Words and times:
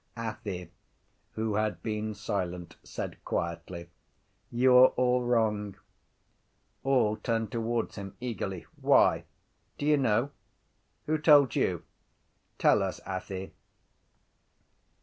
Athy, 0.17 0.71
who 1.33 1.53
had 1.57 1.83
been 1.83 2.15
silent, 2.15 2.75
said 2.81 3.23
quietly: 3.23 3.91
—You 4.49 4.75
are 4.75 4.87
all 4.97 5.21
wrong. 5.21 5.75
All 6.83 7.17
turned 7.17 7.51
towards 7.51 7.97
him 7.97 8.15
eagerly. 8.19 8.65
—Why? 8.81 9.25
—Do 9.77 9.85
you 9.85 9.97
know? 9.97 10.31
—Who 11.05 11.19
told 11.19 11.55
you? 11.55 11.83
—Tell 12.57 12.81
us, 12.81 12.99
Athy. 13.01 13.51